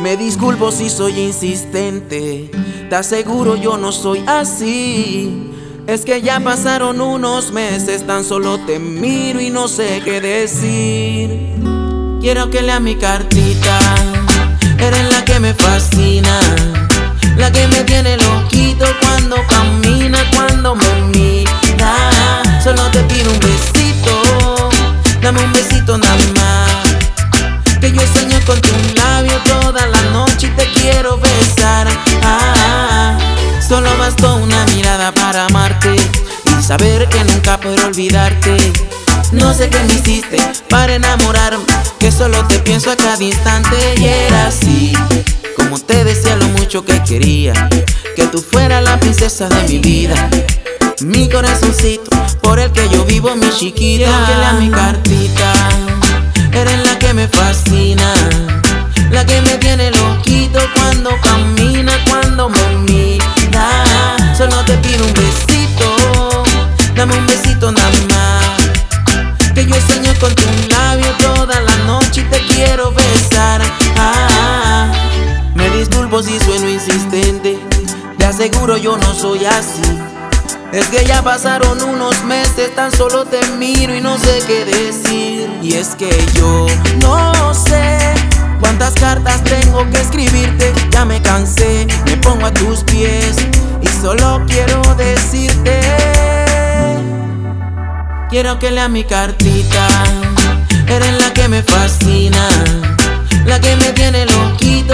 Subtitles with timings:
[0.00, 2.50] Me disculpo si soy insistente,
[2.88, 5.52] te aseguro yo no soy así.
[5.86, 11.54] Es que ya pasaron unos meses, tan solo te miro y no sé qué decir.
[12.18, 13.78] Quiero que lea mi cartita,
[14.78, 16.40] eres la que me fascina,
[17.36, 21.59] la que me tiene loquito cuando camina, cuando me mira.
[35.20, 35.96] Para amarte
[36.46, 38.56] y saber que nunca podré olvidarte.
[39.32, 40.38] No sé qué me hiciste
[40.68, 41.64] para enamorarme,
[41.98, 44.92] que solo te pienso a cada instante y era así.
[45.56, 47.52] Como te decía lo mucho que quería,
[48.16, 50.30] que tú fueras la princesa de mi vida.
[51.00, 52.10] Mi corazoncito,
[52.42, 54.06] por el que yo vivo, mi chiquita.
[54.26, 55.52] Que mi cartita,
[56.52, 58.12] eres la que me fascina.
[59.10, 59.69] La que me tiene
[78.40, 79.82] aseguro yo no soy así.
[80.72, 85.50] Es que ya pasaron unos meses, tan solo te miro y no sé qué decir.
[85.62, 86.66] Y es que yo
[87.02, 87.98] no sé
[88.58, 90.72] cuántas cartas tengo que escribirte.
[90.90, 93.36] Ya me cansé, me pongo a tus pies
[93.82, 95.78] y solo quiero decirte.
[98.30, 99.86] Quiero que lea mi cartita,
[100.86, 102.48] eres la que me fascina,
[103.44, 104.89] la que me tiene loquito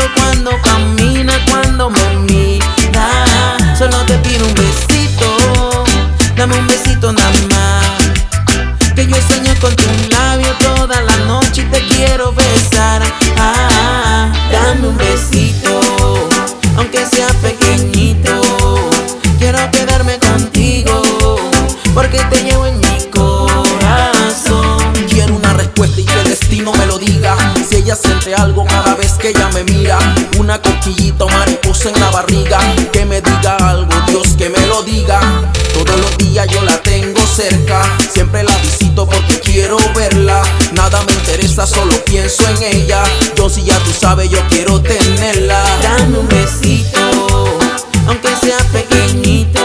[6.48, 11.64] dame un besito nada más, que yo sueño con tu labio toda la noche y
[11.64, 13.02] te quiero besar.
[13.36, 16.28] Ah, dame un besito,
[16.76, 18.40] aunque sea pequeñito,
[19.38, 21.02] quiero quedarme contigo,
[21.94, 24.92] porque te llevo en mi corazón.
[25.08, 27.36] Quiero una respuesta y que el destino me lo diga.
[27.68, 29.98] Si ella siente algo cada vez que ella me mira,
[30.38, 32.58] una cosquillita o mariposa en la barriga,
[38.36, 40.42] siempre la visito porque quiero verla.
[40.72, 43.02] Nada me interesa, solo pienso en ella.
[43.36, 45.62] Yo si ya tú sabes, yo quiero tenerla.
[45.80, 47.58] Dame un besito,
[48.06, 49.60] aunque sea pequeñito.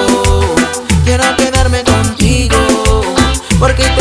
[1.04, 2.58] Quiero quedarme contigo,
[3.60, 4.01] porque te